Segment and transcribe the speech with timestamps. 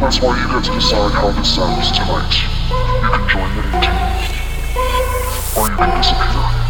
[0.00, 2.34] That's why you get to decide how this sounds tonight.
[3.00, 3.86] You can join the 18,
[5.56, 6.61] or you can disappear.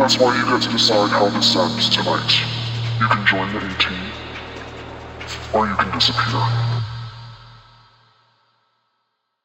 [0.00, 2.32] That's why you get to decide how this ends tonight.
[2.98, 4.10] You can join the A team,
[5.52, 6.89] or you can disappear.